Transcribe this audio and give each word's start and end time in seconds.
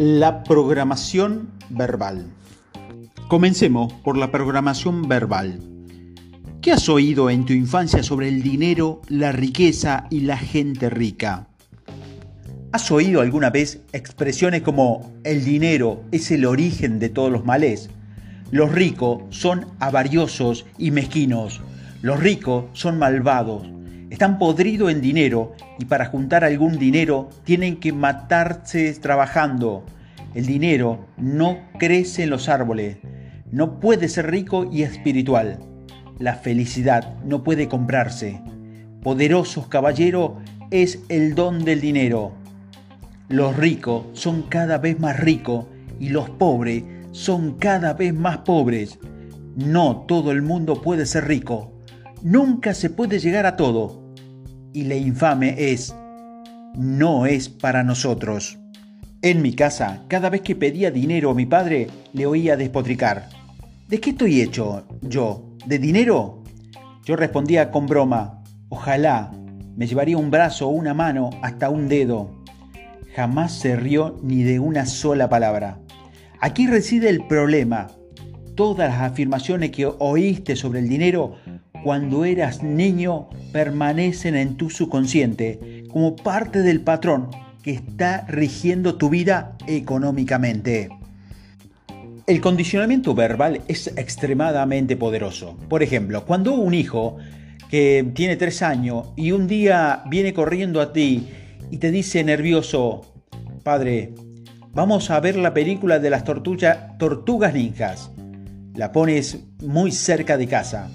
La 0.00 0.44
programación 0.44 1.50
verbal. 1.70 2.26
Comencemos 3.26 3.92
por 3.92 4.16
la 4.16 4.30
programación 4.30 5.08
verbal. 5.08 5.58
¿Qué 6.62 6.70
has 6.70 6.88
oído 6.88 7.30
en 7.30 7.44
tu 7.44 7.52
infancia 7.52 8.04
sobre 8.04 8.28
el 8.28 8.44
dinero, 8.44 9.02
la 9.08 9.32
riqueza 9.32 10.06
y 10.08 10.20
la 10.20 10.36
gente 10.36 10.88
rica? 10.88 11.48
¿Has 12.70 12.92
oído 12.92 13.22
alguna 13.22 13.50
vez 13.50 13.80
expresiones 13.92 14.62
como 14.62 15.12
el 15.24 15.44
dinero 15.44 16.04
es 16.12 16.30
el 16.30 16.46
origen 16.46 17.00
de 17.00 17.08
todos 17.08 17.32
los 17.32 17.44
males? 17.44 17.90
Los 18.52 18.70
ricos 18.70 19.24
son 19.30 19.66
avariosos 19.80 20.64
y 20.78 20.92
mezquinos. 20.92 21.60
Los 22.02 22.20
ricos 22.20 22.66
son 22.72 23.00
malvados. 23.00 23.66
Están 24.10 24.38
podridos 24.38 24.90
en 24.90 25.02
dinero 25.02 25.52
y 25.78 25.84
para 25.84 26.06
juntar 26.06 26.42
algún 26.42 26.78
dinero 26.78 27.28
tienen 27.44 27.76
que 27.76 27.92
matarse 27.92 28.94
trabajando. 28.94 29.84
El 30.38 30.46
dinero 30.46 31.08
no 31.16 31.58
crece 31.80 32.22
en 32.22 32.30
los 32.30 32.48
árboles. 32.48 32.98
No 33.50 33.80
puede 33.80 34.08
ser 34.08 34.30
rico 34.30 34.70
y 34.70 34.84
espiritual. 34.84 35.58
La 36.20 36.36
felicidad 36.36 37.18
no 37.24 37.42
puede 37.42 37.66
comprarse. 37.66 38.40
Poderosos 39.02 39.66
caballero 39.66 40.36
es 40.70 41.00
el 41.08 41.34
don 41.34 41.64
del 41.64 41.80
dinero. 41.80 42.34
Los 43.28 43.56
ricos 43.56 44.04
son 44.12 44.42
cada 44.42 44.78
vez 44.78 45.00
más 45.00 45.18
ricos 45.18 45.66
y 45.98 46.10
los 46.10 46.30
pobres 46.30 46.84
son 47.10 47.54
cada 47.58 47.94
vez 47.94 48.14
más 48.14 48.38
pobres. 48.38 49.00
No 49.56 50.04
todo 50.06 50.30
el 50.30 50.42
mundo 50.42 50.82
puede 50.82 51.06
ser 51.06 51.26
rico. 51.26 51.72
Nunca 52.22 52.74
se 52.74 52.90
puede 52.90 53.18
llegar 53.18 53.44
a 53.44 53.56
todo. 53.56 54.14
Y 54.72 54.84
la 54.84 54.94
infame 54.94 55.56
es, 55.72 55.92
no 56.76 57.26
es 57.26 57.48
para 57.48 57.82
nosotros. 57.82 58.57
En 59.20 59.42
mi 59.42 59.52
casa, 59.52 60.04
cada 60.06 60.30
vez 60.30 60.42
que 60.42 60.54
pedía 60.54 60.92
dinero 60.92 61.30
a 61.30 61.34
mi 61.34 61.44
padre, 61.44 61.88
le 62.12 62.26
oía 62.26 62.56
despotricar. 62.56 63.28
¿De 63.88 63.98
qué 63.98 64.10
estoy 64.10 64.40
hecho 64.40 64.86
yo? 65.02 65.56
¿De 65.66 65.80
dinero? 65.80 66.44
Yo 67.04 67.16
respondía 67.16 67.72
con 67.72 67.88
broma, 67.88 68.44
ojalá 68.68 69.32
me 69.74 69.88
llevaría 69.88 70.16
un 70.16 70.30
brazo 70.30 70.68
o 70.68 70.70
una 70.70 70.94
mano 70.94 71.30
hasta 71.42 71.68
un 71.68 71.88
dedo. 71.88 72.30
Jamás 73.16 73.58
se 73.58 73.74
rió 73.74 74.20
ni 74.22 74.44
de 74.44 74.60
una 74.60 74.86
sola 74.86 75.28
palabra. 75.28 75.80
Aquí 76.38 76.68
reside 76.68 77.08
el 77.08 77.26
problema. 77.26 77.88
Todas 78.54 78.88
las 78.88 79.00
afirmaciones 79.00 79.72
que 79.72 79.86
oíste 79.98 80.54
sobre 80.54 80.78
el 80.78 80.88
dinero 80.88 81.34
cuando 81.82 82.24
eras 82.24 82.62
niño 82.62 83.30
permanecen 83.52 84.36
en 84.36 84.56
tu 84.56 84.70
subconsciente 84.70 85.82
como 85.90 86.14
parte 86.14 86.62
del 86.62 86.82
patrón 86.82 87.30
que 87.62 87.72
está 87.72 88.24
rigiendo 88.28 88.96
tu 88.96 89.10
vida 89.10 89.56
económicamente. 89.66 90.88
El 92.26 92.40
condicionamiento 92.40 93.14
verbal 93.14 93.62
es 93.68 93.86
extremadamente 93.96 94.96
poderoso. 94.96 95.56
Por 95.68 95.82
ejemplo, 95.82 96.26
cuando 96.26 96.52
un 96.54 96.74
hijo 96.74 97.16
que 97.70 98.10
tiene 98.14 98.36
tres 98.36 98.62
años 98.62 99.08
y 99.16 99.32
un 99.32 99.46
día 99.46 100.02
viene 100.10 100.34
corriendo 100.34 100.80
a 100.80 100.92
ti 100.92 101.28
y 101.70 101.78
te 101.78 101.90
dice 101.90 102.22
nervioso, 102.24 103.02
padre, 103.62 104.12
vamos 104.72 105.10
a 105.10 105.20
ver 105.20 105.36
la 105.36 105.54
película 105.54 105.98
de 105.98 106.10
las 106.10 106.24
tortugas 106.24 107.54
ninjas. 107.54 108.10
La 108.74 108.92
pones 108.92 109.38
muy 109.62 109.90
cerca 109.90 110.36
de 110.36 110.46
casa. 110.46 110.90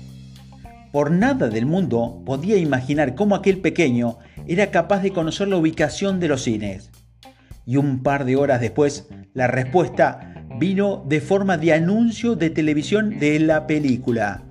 Por 0.93 1.09
nada 1.09 1.49
del 1.49 1.65
mundo 1.65 2.21
podía 2.23 2.55
imaginar 2.57 3.15
cómo 3.15 3.33
aquel 3.33 3.61
pequeño 3.61 4.19
era 4.45 4.69
capaz 4.69 4.99
de 4.99 5.11
conocer 5.11 5.47
la 5.47 5.57
ubicación 5.57 6.19
de 6.19 6.27
los 6.27 6.43
cines. 6.43 6.91
Y 7.65 7.77
un 7.77 8.03
par 8.03 8.25
de 8.25 8.35
horas 8.35 8.61
después, 8.61 9.07
la 9.33 9.47
respuesta 9.47 10.45
vino 10.59 11.03
de 11.07 11.19
forma 11.19 11.57
de 11.57 11.73
anuncio 11.73 12.35
de 12.35 12.51
televisión 12.51 13.17
de 13.17 13.39
la 13.39 13.65
película. 13.65 14.43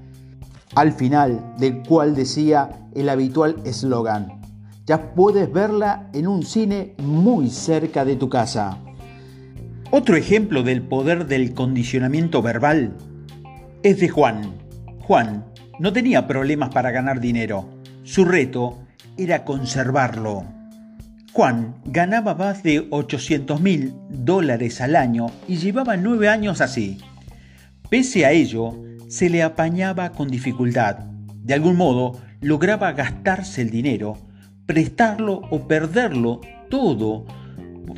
Al 0.74 0.90
final 0.90 1.54
del 1.58 1.80
cual 1.84 2.16
decía 2.16 2.70
el 2.92 3.08
habitual 3.08 3.54
eslogan, 3.64 4.40
ya 4.84 5.14
puedes 5.14 5.52
verla 5.52 6.10
en 6.12 6.26
un 6.26 6.42
cine 6.42 6.96
muy 6.98 7.50
cerca 7.50 8.04
de 8.04 8.16
tu 8.16 8.28
casa. 8.28 8.78
Otro 9.92 10.16
ejemplo 10.16 10.64
del 10.64 10.82
poder 10.82 11.28
del 11.28 11.54
condicionamiento 11.54 12.42
verbal 12.42 12.96
es 13.84 14.00
de 14.00 14.08
Juan. 14.08 14.54
Juan 15.02 15.51
no 15.78 15.92
tenía 15.92 16.26
problemas 16.26 16.70
para 16.70 16.90
ganar 16.90 17.20
dinero. 17.20 17.68
Su 18.04 18.24
reto 18.24 18.78
era 19.16 19.44
conservarlo. 19.44 20.44
Juan 21.32 21.76
ganaba 21.84 22.34
más 22.34 22.62
de 22.62 22.86
800 22.90 23.60
mil 23.60 23.94
dólares 24.10 24.80
al 24.80 24.96
año 24.96 25.26
y 25.48 25.56
llevaba 25.56 25.96
nueve 25.96 26.28
años 26.28 26.60
así. 26.60 26.98
Pese 27.88 28.26
a 28.26 28.32
ello, 28.32 28.78
se 29.08 29.30
le 29.30 29.42
apañaba 29.42 30.12
con 30.12 30.28
dificultad. 30.28 30.98
De 31.42 31.54
algún 31.54 31.76
modo, 31.76 32.20
lograba 32.40 32.92
gastarse 32.92 33.62
el 33.62 33.70
dinero, 33.70 34.18
prestarlo 34.66 35.42
o 35.50 35.66
perderlo 35.66 36.40
todo, 36.68 37.26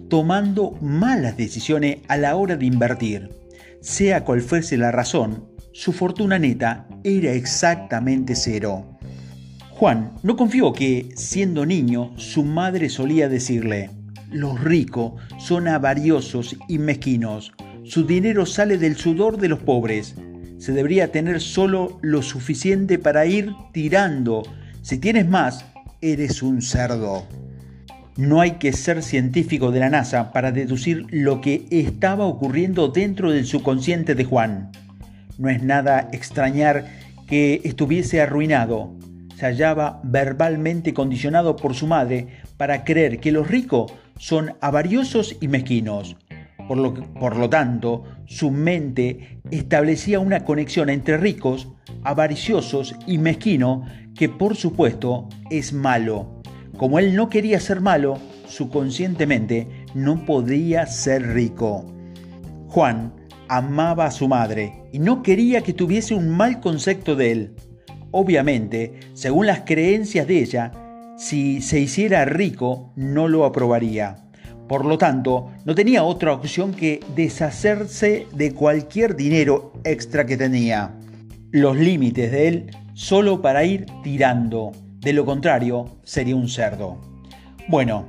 tomando 0.08 0.72
malas 0.80 1.36
decisiones 1.36 1.98
a 2.08 2.16
la 2.16 2.36
hora 2.36 2.56
de 2.56 2.66
invertir. 2.66 3.30
Sea 3.80 4.24
cual 4.24 4.40
fuese 4.42 4.76
la 4.76 4.90
razón, 4.90 5.44
su 5.74 5.92
fortuna 5.92 6.38
neta 6.38 6.86
era 7.02 7.32
exactamente 7.32 8.36
cero. 8.36 8.96
Juan 9.70 10.12
no 10.22 10.36
confió 10.36 10.72
que, 10.72 11.08
siendo 11.16 11.66
niño, 11.66 12.12
su 12.16 12.44
madre 12.44 12.88
solía 12.88 13.28
decirle, 13.28 13.90
los 14.30 14.62
ricos 14.62 15.14
son 15.36 15.66
avariosos 15.66 16.56
y 16.68 16.78
mezquinos, 16.78 17.52
su 17.82 18.06
dinero 18.06 18.46
sale 18.46 18.78
del 18.78 18.94
sudor 18.94 19.36
de 19.36 19.48
los 19.48 19.58
pobres, 19.58 20.14
se 20.58 20.70
debería 20.70 21.10
tener 21.10 21.40
solo 21.40 21.98
lo 22.02 22.22
suficiente 22.22 23.00
para 23.00 23.26
ir 23.26 23.52
tirando, 23.72 24.44
si 24.80 24.98
tienes 24.98 25.28
más, 25.28 25.66
eres 26.00 26.40
un 26.40 26.62
cerdo. 26.62 27.26
No 28.16 28.40
hay 28.40 28.52
que 28.52 28.72
ser 28.72 29.02
científico 29.02 29.72
de 29.72 29.80
la 29.80 29.90
NASA 29.90 30.30
para 30.32 30.52
deducir 30.52 31.04
lo 31.10 31.40
que 31.40 31.66
estaba 31.70 32.26
ocurriendo 32.26 32.86
dentro 32.86 33.32
del 33.32 33.44
subconsciente 33.44 34.14
de 34.14 34.24
Juan. 34.24 34.70
No 35.38 35.48
es 35.48 35.62
nada 35.62 36.08
extrañar 36.12 36.86
que 37.26 37.60
estuviese 37.64 38.20
arruinado. 38.20 38.94
Se 39.36 39.46
hallaba 39.46 40.00
verbalmente 40.04 40.94
condicionado 40.94 41.56
por 41.56 41.74
su 41.74 41.86
madre 41.86 42.28
para 42.56 42.84
creer 42.84 43.18
que 43.18 43.32
los 43.32 43.48
ricos 43.48 43.92
son 44.18 44.54
avariosos 44.60 45.36
y 45.40 45.48
mezquinos. 45.48 46.16
Por 46.68 46.78
lo, 46.78 46.94
por 46.94 47.36
lo 47.36 47.50
tanto, 47.50 48.04
su 48.26 48.50
mente 48.50 49.40
establecía 49.50 50.20
una 50.20 50.44
conexión 50.44 50.88
entre 50.88 51.18
ricos, 51.18 51.68
avariciosos 52.04 52.94
y 53.06 53.18
mezquinos 53.18 53.88
que 54.14 54.28
por 54.28 54.56
supuesto 54.56 55.28
es 55.50 55.72
malo. 55.72 56.40
Como 56.76 56.98
él 56.98 57.14
no 57.14 57.28
quería 57.28 57.60
ser 57.60 57.80
malo, 57.80 58.18
subconscientemente 58.46 59.86
no 59.94 60.24
podía 60.24 60.86
ser 60.86 61.34
rico. 61.34 61.86
Juan 62.68 63.12
amaba 63.48 64.06
a 64.06 64.10
su 64.10 64.28
madre 64.28 64.84
y 64.92 64.98
no 64.98 65.22
quería 65.22 65.62
que 65.62 65.72
tuviese 65.72 66.14
un 66.14 66.28
mal 66.28 66.60
concepto 66.60 67.16
de 67.16 67.32
él. 67.32 67.56
Obviamente, 68.10 69.00
según 69.14 69.46
las 69.46 69.60
creencias 69.60 70.26
de 70.26 70.38
ella, 70.38 70.72
si 71.16 71.60
se 71.60 71.80
hiciera 71.80 72.24
rico 72.24 72.92
no 72.96 73.28
lo 73.28 73.44
aprobaría. 73.44 74.16
Por 74.68 74.84
lo 74.84 74.96
tanto, 74.96 75.50
no 75.64 75.74
tenía 75.74 76.04
otra 76.04 76.32
opción 76.32 76.72
que 76.72 77.00
deshacerse 77.14 78.26
de 78.32 78.54
cualquier 78.54 79.14
dinero 79.14 79.72
extra 79.84 80.24
que 80.24 80.36
tenía. 80.36 80.92
Los 81.50 81.76
límites 81.76 82.32
de 82.32 82.48
él 82.48 82.70
solo 82.94 83.42
para 83.42 83.64
ir 83.64 83.86
tirando. 84.02 84.72
De 85.00 85.12
lo 85.12 85.26
contrario, 85.26 85.98
sería 86.02 86.36
un 86.36 86.48
cerdo. 86.48 86.98
Bueno, 87.68 88.06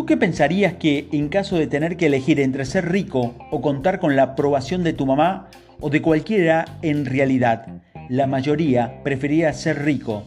¿Tú 0.00 0.06
qué 0.06 0.16
pensarías 0.16 0.72
que 0.76 1.08
en 1.12 1.28
caso 1.28 1.58
de 1.58 1.66
tener 1.66 1.98
que 1.98 2.06
elegir 2.06 2.40
entre 2.40 2.64
ser 2.64 2.90
rico 2.90 3.34
o 3.50 3.60
contar 3.60 4.00
con 4.00 4.16
la 4.16 4.22
aprobación 4.22 4.82
de 4.82 4.94
tu 4.94 5.04
mamá 5.04 5.50
o 5.78 5.90
de 5.90 6.00
cualquiera 6.00 6.64
en 6.80 7.04
realidad, 7.04 7.66
la 8.08 8.26
mayoría 8.26 9.02
prefería 9.02 9.52
ser 9.52 9.84
rico? 9.84 10.24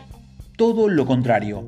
Todo 0.58 0.90
lo 0.90 1.08
contrario. 1.08 1.68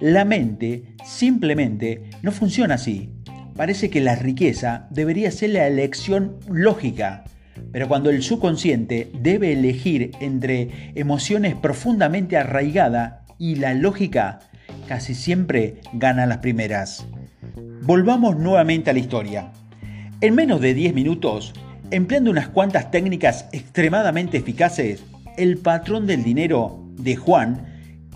La 0.00 0.24
mente 0.24 0.96
simplemente 1.04 2.10
no 2.20 2.32
funciona 2.32 2.74
así. 2.74 3.10
Parece 3.54 3.90
que 3.90 4.00
la 4.00 4.16
riqueza 4.16 4.88
debería 4.90 5.30
ser 5.30 5.50
la 5.50 5.68
elección 5.68 6.40
lógica, 6.50 7.22
pero 7.70 7.86
cuando 7.86 8.10
el 8.10 8.24
subconsciente 8.24 9.08
debe 9.20 9.52
elegir 9.52 10.10
entre 10.20 10.92
emociones 10.96 11.54
profundamente 11.54 12.36
arraigadas 12.36 13.20
y 13.38 13.54
la 13.54 13.72
lógica, 13.72 14.40
casi 14.88 15.14
siempre 15.14 15.76
gana 15.92 16.26
las 16.26 16.38
primeras. 16.38 17.06
Volvamos 17.82 18.36
nuevamente 18.36 18.90
a 18.90 18.92
la 18.92 18.98
historia. 18.98 19.52
En 20.20 20.34
menos 20.34 20.60
de 20.60 20.74
10 20.74 20.94
minutos, 20.94 21.52
empleando 21.90 22.30
unas 22.30 22.48
cuantas 22.48 22.90
técnicas 22.90 23.48
extremadamente 23.52 24.38
eficaces, 24.38 25.04
el 25.36 25.58
patrón 25.58 26.06
del 26.06 26.24
dinero 26.24 26.82
de 26.98 27.16
Juan 27.16 27.66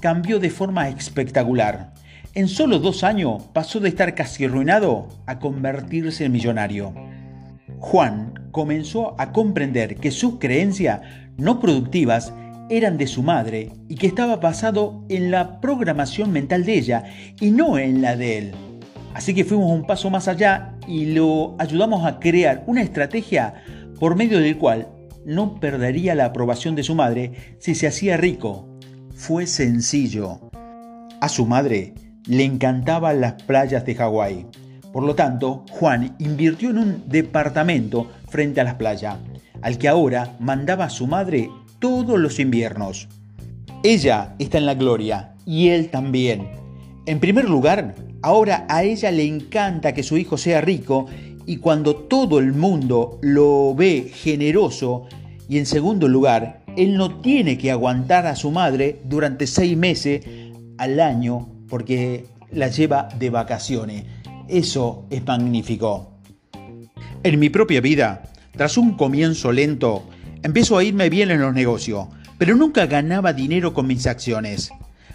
cambió 0.01 0.41
de 0.41 0.51
forma 0.51 0.89
espectacular. 0.89 1.93
En 2.35 2.49
solo 2.49 2.79
dos 2.79 3.05
años 3.05 3.45
pasó 3.53 3.81
de 3.81 3.91
estar 3.91 4.15
casi 4.15 4.45
arruinado 4.45 5.09
a 5.27 5.39
convertirse 5.39 6.25
en 6.25 6.33
millonario. 6.33 6.95
Juan 7.79 8.49
comenzó 8.51 9.15
a 9.21 9.33
comprender 9.33 9.97
que 9.97 10.11
sus 10.11 10.39
creencias 10.39 11.01
no 11.37 11.61
productivas 11.61 12.33
eran 12.71 12.99
de 12.99 13.07
su 13.07 13.23
madre 13.23 13.73
y 13.89 13.97
que 13.97 14.07
estaba 14.07 14.37
basado 14.37 15.05
en 15.09 15.31
la 15.31 15.61
programación 15.61 16.33
mental 16.33 16.65
de 16.65 16.75
ella 16.75 17.05
y 17.41 17.51
no 17.51 17.79
en 17.79 18.01
la 18.01 18.17
de 18.17 18.39
él. 18.39 18.55
Así 19.15 19.35
que 19.35 19.45
fuimos 19.45 19.73
un 19.73 19.87
paso 19.87 20.11
más 20.11 20.29
allá 20.29 20.75
y 20.87 21.07
lo 21.07 21.57
ayudamos 21.59 22.05
a 22.07 22.21
crear 22.21 22.65
una 22.67 22.83
estrategia 22.83 23.55
por 23.99 24.17
medio 24.17 24.39
del 24.39 24.57
cual 24.57 24.89
no 25.25 25.61
perdería 25.61 26.15
la 26.15 26.27
aprobación 26.27 26.75
de 26.75 26.83
su 26.83 26.95
madre 26.95 27.57
si 27.59 27.75
se 27.75 27.87
hacía 27.87 28.17
rico. 28.17 28.69
Fue 29.15 29.47
sencillo. 29.47 30.51
A 31.21 31.29
su 31.29 31.47
madre 31.47 31.95
le 32.27 32.45
encantaban 32.45 33.21
las 33.21 33.43
playas 33.43 33.85
de 33.85 33.95
Hawái. 33.95 34.47
Por 34.93 35.05
lo 35.05 35.15
tanto, 35.15 35.65
Juan 35.71 36.17
invirtió 36.19 36.71
en 36.71 36.79
un 36.79 37.05
departamento 37.07 38.11
frente 38.29 38.61
a 38.61 38.65
las 38.65 38.75
playas, 38.75 39.17
al 39.63 39.79
que 39.79 39.89
ahora 39.89 40.37
mandaba 40.41 40.87
a 40.87 40.91
su 40.91 41.07
madre 41.07 41.51
todos 41.79 42.19
los 42.19 42.41
inviernos. 42.41 43.09
Ella 43.83 44.35
está 44.39 44.59
en 44.59 44.67
la 44.67 44.75
gloria 44.75 45.35
y 45.47 45.69
él 45.69 45.91
también. 45.91 46.60
En 47.07 47.19
primer 47.19 47.49
lugar, 47.49 47.95
ahora 48.23 48.67
a 48.69 48.85
ella 48.85 49.11
le 49.11 49.25
encanta 49.25 49.95
que 49.95 50.03
su 50.03 50.17
hijo 50.19 50.37
sea 50.37 50.61
rico 50.61 51.07
y 51.47 51.57
cuando 51.57 51.97
todo 51.97 52.39
el 52.39 52.53
mundo 52.53 53.19
lo 53.23 53.75
ve 53.75 54.11
generoso, 54.15 55.07
y 55.49 55.59
en 55.59 55.67
segundo 55.67 56.07
lugar, 56.07 56.63
él 56.77 56.97
no 56.97 57.21
tiene 57.21 57.59
que 57.59 57.73
aguantar 57.73 58.27
a 58.27 58.37
su 58.37 58.53
madre 58.53 59.01
durante 59.05 59.49
seis 59.49 59.77
meses 59.77 60.25
al 60.79 61.01
año 61.01 61.49
porque 61.69 62.27
la 62.53 62.69
lleva 62.69 63.09
de 63.19 63.31
vacaciones. 63.31 64.05
Eso 64.49 65.07
es 65.11 65.27
magnífico. 65.27 66.11
En 67.23 67.39
mi 67.41 67.51
propia 67.51 67.81
vida, 67.81 68.23
tras 68.53 68.77
un 68.77 68.93
comienzo 68.93 69.51
lento, 69.51 70.05
empiezo 70.43 70.79
a 70.79 70.85
irme 70.85 71.11
bien 71.11 71.31
en 71.31 71.41
los 71.41 71.53
negocios, 71.53 72.07
pero 72.39 72.55
nunca 72.55 72.87
ganaba 72.87 73.33
dinero 73.33 73.75
con 73.75 73.87
mis 73.87 74.07
acciones. 74.07 74.71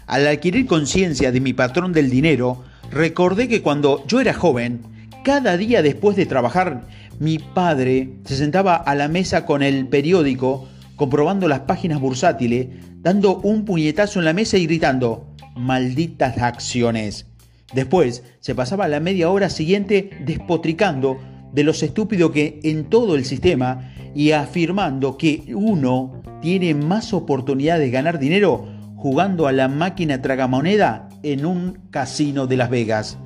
Al 0.06 0.26
adquirir 0.28 0.66
conciencia 0.66 1.32
de 1.32 1.40
mi 1.40 1.52
patrón 1.52 1.92
del 1.92 2.10
dinero, 2.10 2.62
recordé 2.92 3.48
que 3.48 3.60
cuando 3.60 4.04
yo 4.06 4.20
era 4.20 4.32
joven, 4.32 4.82
cada 5.24 5.56
día 5.56 5.82
después 5.82 6.16
de 6.16 6.26
trabajar, 6.26 6.86
mi 7.18 7.40
padre 7.40 8.10
se 8.24 8.36
sentaba 8.36 8.76
a 8.76 8.94
la 8.94 9.08
mesa 9.08 9.44
con 9.44 9.64
el 9.64 9.88
periódico, 9.88 10.68
comprobando 10.94 11.48
las 11.48 11.60
páginas 11.60 12.00
bursátiles, 12.00 12.68
dando 12.98 13.38
un 13.38 13.64
puñetazo 13.64 14.20
en 14.20 14.26
la 14.26 14.32
mesa 14.32 14.58
y 14.58 14.66
gritando, 14.66 15.34
malditas 15.56 16.38
acciones. 16.38 17.26
Después 17.74 18.22
se 18.38 18.54
pasaba 18.54 18.86
la 18.86 19.00
media 19.00 19.28
hora 19.28 19.50
siguiente 19.50 20.10
despotricando 20.24 21.18
de 21.52 21.64
los 21.64 21.82
estúpidos 21.82 22.30
que 22.30 22.60
en 22.62 22.84
todo 22.84 23.16
el 23.16 23.24
sistema 23.24 23.92
y 24.14 24.30
afirmando 24.30 25.18
que 25.18 25.42
uno 25.48 26.22
tiene 26.40 26.74
más 26.74 27.12
oportunidad 27.12 27.80
de 27.80 27.90
ganar 27.90 28.20
dinero 28.20 28.75
jugando 29.06 29.46
a 29.46 29.52
la 29.52 29.68
máquina 29.68 30.20
tragamoneda 30.20 31.08
en 31.22 31.46
un 31.46 31.78
casino 31.92 32.48
de 32.48 32.56
Las 32.56 32.70
Vegas. 32.70 33.18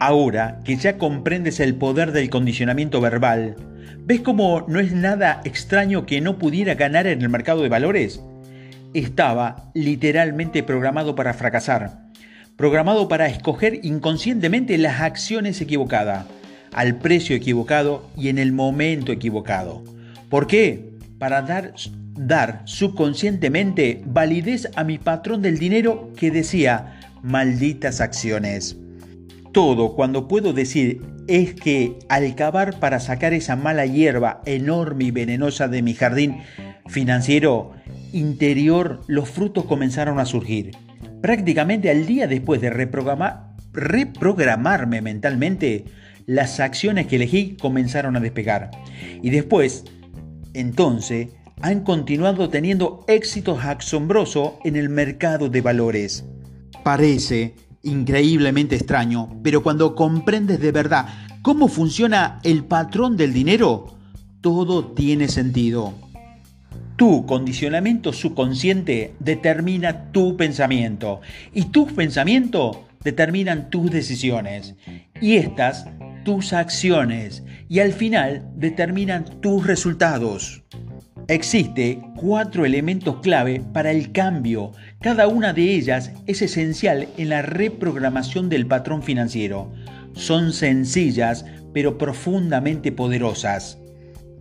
Ahora 0.00 0.62
que 0.64 0.78
ya 0.78 0.96
comprendes 0.96 1.60
el 1.60 1.74
poder 1.74 2.12
del 2.12 2.30
condicionamiento 2.30 3.02
verbal, 3.02 3.56
¿ves 4.06 4.22
cómo 4.22 4.64
no 4.66 4.80
es 4.80 4.92
nada 4.92 5.42
extraño 5.44 6.06
que 6.06 6.22
no 6.22 6.38
pudiera 6.38 6.76
ganar 6.76 7.06
en 7.06 7.20
el 7.20 7.28
mercado 7.28 7.60
de 7.60 7.68
valores? 7.68 8.22
Estaba 8.94 9.70
literalmente 9.74 10.62
programado 10.62 11.14
para 11.14 11.34
fracasar, 11.34 12.06
programado 12.56 13.06
para 13.06 13.26
escoger 13.26 13.80
inconscientemente 13.82 14.78
las 14.78 15.02
acciones 15.02 15.60
equivocadas, 15.60 16.24
al 16.72 16.96
precio 16.96 17.36
equivocado 17.36 18.08
y 18.16 18.30
en 18.30 18.38
el 18.38 18.54
momento 18.54 19.12
equivocado. 19.12 19.84
¿Por 20.30 20.46
qué? 20.46 20.85
Para 21.18 21.42
dar, 21.42 21.74
dar 22.14 22.62
subconscientemente 22.64 24.02
validez 24.06 24.68
a 24.76 24.84
mi 24.84 24.98
patrón 24.98 25.42
del 25.42 25.58
dinero 25.58 26.12
que 26.16 26.30
decía 26.30 27.00
malditas 27.22 28.00
acciones 28.00 28.76
todo 29.56 29.94
cuando 29.94 30.28
puedo 30.28 30.52
decir 30.52 31.00
es 31.28 31.54
que 31.54 31.98
al 32.10 32.34
cavar 32.34 32.78
para 32.78 33.00
sacar 33.00 33.32
esa 33.32 33.56
mala 33.56 33.86
hierba 33.86 34.42
enorme 34.44 35.04
y 35.04 35.10
venenosa 35.12 35.66
de 35.66 35.80
mi 35.80 35.94
jardín 35.94 36.42
financiero 36.88 37.72
interior, 38.12 39.00
los 39.06 39.30
frutos 39.30 39.64
comenzaron 39.64 40.18
a 40.18 40.26
surgir. 40.26 40.72
Prácticamente 41.22 41.88
al 41.88 42.04
día 42.04 42.26
después 42.26 42.60
de 42.60 42.68
reprogramar, 42.68 43.54
reprogramarme 43.72 45.00
mentalmente, 45.00 45.86
las 46.26 46.60
acciones 46.60 47.06
que 47.06 47.16
elegí 47.16 47.56
comenzaron 47.58 48.14
a 48.14 48.20
despegar. 48.20 48.70
Y 49.22 49.30
después, 49.30 49.86
entonces, 50.60 51.28
han 51.60 51.84
continuado 51.84 52.48
teniendo 52.48 53.04
éxitos 53.08 53.64
asombrosos 53.64 54.52
en 54.64 54.76
el 54.76 54.88
mercado 54.88 55.48
de 55.48 55.60
valores. 55.60 56.24
Parece 56.82 57.54
increíblemente 57.82 58.74
extraño, 58.76 59.38
pero 59.42 59.62
cuando 59.62 59.94
comprendes 59.94 60.60
de 60.60 60.72
verdad 60.72 61.06
cómo 61.42 61.68
funciona 61.68 62.40
el 62.42 62.64
patrón 62.64 63.16
del 63.16 63.32
dinero, 63.32 63.94
todo 64.40 64.86
tiene 64.86 65.28
sentido. 65.28 65.94
Tu 66.96 67.26
condicionamiento 67.26 68.12
subconsciente 68.12 69.14
determina 69.20 70.10
tu 70.12 70.36
pensamiento 70.36 71.20
y 71.52 71.66
tus 71.66 71.92
pensamientos 71.92 72.78
determinan 73.06 73.70
tus 73.70 73.88
decisiones 73.92 74.74
y 75.20 75.36
estas 75.36 75.86
tus 76.24 76.52
acciones 76.52 77.44
y 77.68 77.78
al 77.78 77.92
final 77.92 78.50
determinan 78.56 79.24
tus 79.40 79.64
resultados. 79.64 80.64
Existe 81.28 82.00
cuatro 82.16 82.64
elementos 82.64 83.20
clave 83.20 83.62
para 83.72 83.92
el 83.92 84.10
cambio. 84.10 84.72
Cada 85.00 85.28
una 85.28 85.52
de 85.52 85.76
ellas 85.76 86.10
es 86.26 86.42
esencial 86.42 87.06
en 87.16 87.28
la 87.28 87.42
reprogramación 87.42 88.48
del 88.48 88.66
patrón 88.66 89.04
financiero. 89.04 89.72
Son 90.14 90.52
sencillas 90.52 91.44
pero 91.72 91.98
profundamente 91.98 92.90
poderosas. 92.90 93.78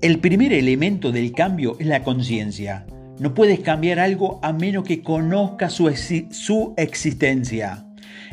El 0.02 0.18
primer 0.18 0.54
elemento 0.54 1.12
del 1.12 1.34
cambio 1.34 1.78
es 1.80 1.86
la 1.86 2.02
conciencia. 2.02 2.88
No 3.20 3.36
puedes 3.36 3.60
cambiar 3.60 4.00
algo 4.00 4.40
a 4.42 4.54
menos 4.54 4.86
que 4.86 5.04
conozcas 5.04 5.74
su, 5.74 5.94
su 6.32 6.74
existencia. 6.78 7.85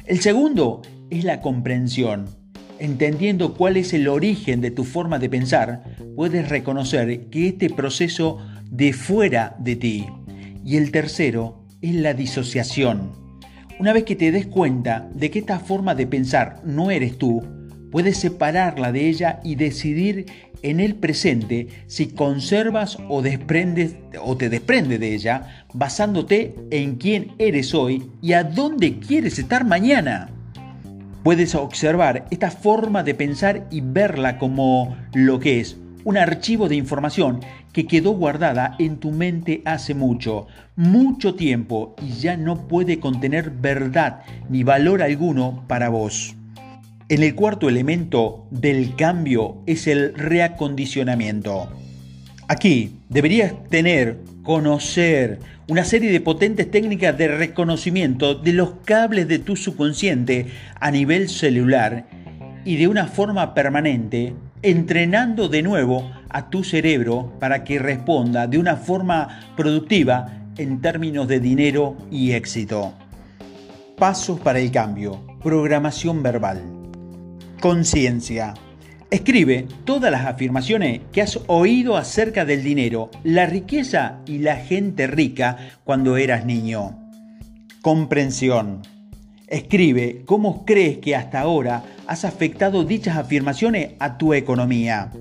El 0.07 0.21
segundo 0.21 0.83
es 1.11 1.25
la 1.25 1.41
comprensión. 1.41 2.27
Entendiendo 2.79 3.55
cuál 3.55 3.77
es 3.77 3.93
el 3.93 4.09
origen 4.09 4.61
de 4.61 4.71
tu 4.71 4.85
forma 4.85 5.19
de 5.19 5.31
pensar, 5.31 5.85
puedes 6.17 6.49
reconocer 6.49 7.29
que 7.29 7.49
este 7.49 7.71
proceso 7.71 8.39
de 8.71 8.93
fuera 8.93 9.55
de 9.59 9.77
ti. 9.77 10.07
Y 10.65 10.77
el 10.77 10.91
tercero 10.91 11.65
es 11.81 11.95
la 11.95 12.15
disociación. 12.15 13.13
Una 13.79 13.93
vez 13.93 14.05
que 14.05 14.17
te 14.17 14.33
des 14.33 14.47
cuenta 14.47 15.09
de 15.15 15.31
que 15.31 15.41
esta 15.41 15.59
forma 15.59 15.95
de 15.95 16.07
pensar 16.07 16.61
no 16.65 16.91
eres 16.91 17.19
tú, 17.19 17.43
puedes 17.93 18.17
separarla 18.17 18.91
de 18.91 19.09
ella 19.09 19.39
y 19.45 19.55
decidir 19.55 20.27
en 20.63 20.81
el 20.81 20.95
presente 20.95 21.69
si 21.87 22.09
conservas 22.09 22.99
o 23.09 23.21
desprendes 23.23 23.97
o 24.21 24.37
te 24.37 24.49
desprende 24.49 24.99
de 24.99 25.15
ella, 25.15 25.65
basándote 25.75 26.55
en 26.71 26.97
quién 26.97 27.33
eres 27.39 27.75
hoy 27.75 28.11
y 28.23 28.33
a 28.33 28.45
dónde 28.45 28.99
quieres 28.99 29.39
estar 29.39 29.65
mañana. 29.65 30.31
Puedes 31.23 31.55
observar 31.55 32.27
esta 32.31 32.51
forma 32.51 33.03
de 33.03 33.15
pensar 33.15 33.69
y 33.71 33.81
verla 33.81 34.39
como 34.39 34.97
lo 35.13 35.39
que 35.39 35.61
es, 35.61 35.77
un 36.05 36.17
archivo 36.17 36.69
de 36.69 36.77
información 36.77 37.41
que 37.73 37.87
quedó 37.87 38.13
guardada 38.13 38.75
en 38.79 38.97
tu 38.97 39.13
mente 39.13 39.63
hace 39.65 39.95
mucho, 39.95 40.47
mucho 40.75 41.35
tiempo 41.35 41.95
y 42.03 42.13
ya 42.13 42.37
no 42.37 42.67
puede 42.67 42.99
contener 42.99 43.51
verdad 43.51 44.23
ni 44.49 44.65
valor 44.65 45.03
alguno 45.03 45.65
para 45.69 45.91
vos. 45.91 46.35
En 47.13 47.23
el 47.23 47.35
cuarto 47.35 47.69
elemento 47.69 48.47
del 48.51 48.97
cambio 48.97 49.59
es 49.67 49.87
el 49.87 50.15
reacondicionamiento. 50.15 51.69
Aquí 52.49 53.01
deberías 53.11 53.53
tener, 53.69 54.21
conocer 54.43 55.39
una 55.69 55.85
serie 55.85 56.11
de 56.11 56.23
potentes 56.23 56.71
técnicas 56.71 57.19
de 57.19 57.29
reconocimiento 57.29 58.35
de 58.35 58.55
los 58.55 58.77
cables 58.87 59.29
de 59.29 59.39
tu 59.39 59.57
subconsciente 59.57 60.47
a 60.81 60.91
nivel 60.91 61.29
celular 61.29 62.07
y 62.65 62.77
de 62.77 62.89
una 62.89 63.07
forma 63.09 63.53
permanente, 63.53 64.33
entrenando 64.63 65.51
de 65.51 65.61
nuevo 65.61 66.11
a 66.31 66.49
tu 66.49 66.65
cerebro 66.65 67.35
para 67.39 67.63
que 67.63 67.79
responda 67.79 68.47
de 68.47 68.57
una 68.57 68.77
forma 68.77 69.53
productiva 69.55 70.47
en 70.57 70.81
términos 70.81 71.29
de 71.29 71.41
dinero 71.41 71.95
y 72.11 72.33
éxito. 72.33 72.95
Pasos 73.99 74.41
para 74.41 74.61
el 74.61 74.71
cambio. 74.71 75.21
Programación 75.43 76.23
verbal. 76.23 76.82
Conciencia. 77.63 78.55
Escribe 79.13 79.69
todas 79.85 80.11
las 80.11 80.27
afirmaciones 80.27 81.01
que 81.13 81.23
has 81.23 81.39
oído 81.47 81.97
acerca 81.97 82.45
del 82.45 82.65
dinero, 82.65 83.09
la 83.23 83.47
riqueza 83.47 84.19
y 84.27 84.39
la 84.39 84.57
gente 84.57 85.07
rica 85.07 85.59
cuando 85.85 86.17
eras 86.17 86.45
niño. 86.45 86.99
Comprensión. 87.81 88.83
Escribe 89.47 90.25
cómo 90.27 90.65
crees 90.65 90.99
que 90.99 91.15
hasta 91.15 91.39
ahora 91.39 91.85
has 92.09 92.25
afectado 92.25 92.83
dichas 92.83 93.17
afirmaciones 93.17 93.93
a 94.01 94.19
tu 94.19 94.35
economía. 94.35 95.13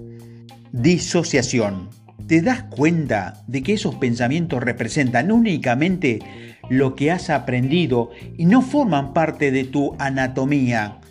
Disociación. 0.72 1.90
¿Te 2.26 2.42
das 2.42 2.64
cuenta 2.64 3.44
de 3.46 3.62
que 3.62 3.74
esos 3.74 3.94
pensamientos 3.94 4.64
representan 4.64 5.32
únicamente 5.32 6.18
lo 6.72 6.96
que 6.96 7.12
has 7.12 7.30
aprendido 7.30 8.10
y 8.36 8.46
no 8.46 8.64
forman 8.64 9.14
parte 9.14 9.52
de 9.52 9.64
tu 9.64 9.96
anatomía? 10.00 11.02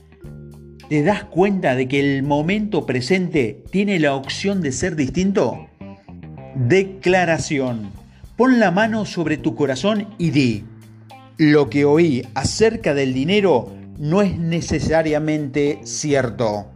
¿Te 0.91 1.05
das 1.05 1.23
cuenta 1.23 1.77
de 1.77 1.87
que 1.87 2.01
el 2.01 2.25
momento 2.25 2.85
presente 2.85 3.63
tiene 3.71 4.01
la 4.01 4.17
opción 4.17 4.61
de 4.61 4.73
ser 4.73 4.97
distinto? 4.97 5.69
Declaración. 6.57 7.93
Pon 8.37 8.59
la 8.59 8.73
mano 8.73 9.05
sobre 9.05 9.37
tu 9.37 9.55
corazón 9.55 10.09
y 10.19 10.31
di, 10.31 10.65
lo 11.39 11.71
que 11.71 11.85
oí 11.85 12.27
acerca 12.35 12.93
del 12.93 13.15
dinero 13.15 13.73
no 14.01 14.21
es 14.21 14.37
necesariamente 14.37 15.79
cierto. 15.85 16.73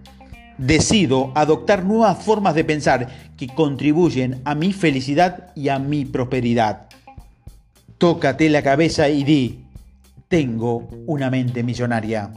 Decido 0.59 1.33
adoptar 1.35 1.85
nuevas 1.85 2.23
formas 2.23 2.55
de 2.55 2.63
pensar 2.63 3.09
que 3.37 3.49
contribuyen 3.49 4.43
a 4.45 4.55
mi 4.55 4.73
felicidad 4.73 5.51
y 5.57 5.71
a 5.71 5.81
mi 5.81 6.05
prosperidad. 6.05 6.87
Tócate 7.99 8.49
la 8.49 8.63
cabeza 8.63 9.09
y 9.09 9.25
di, 9.25 9.65
tengo 10.29 10.89
una 11.09 11.31
mente 11.31 11.65
millonaria. 11.65 12.31